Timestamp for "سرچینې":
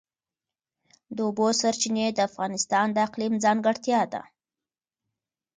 1.61-2.05